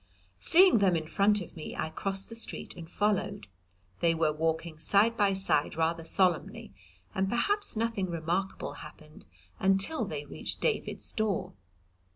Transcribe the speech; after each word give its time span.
Seeing 0.39 0.79
them 0.79 0.95
in 0.95 1.07
front 1.07 1.41
of 1.41 1.55
me, 1.55 1.75
I 1.75 1.89
crossed 1.89 2.27
the 2.29 2.33
street 2.33 2.75
and 2.75 2.89
followed. 2.89 3.45
They 3.99 4.15
were 4.15 4.33
walking 4.33 4.79
side 4.79 5.15
by 5.15 5.33
side 5.33 5.75
rather 5.75 6.03
solemnly, 6.03 6.73
and 7.13 7.29
perhaps 7.29 7.77
nothing 7.77 8.09
remarkable 8.09 8.73
happened 8.81 9.27
until 9.59 10.05
they 10.05 10.25
reached 10.25 10.59
David's 10.59 11.11
door. 11.11 11.53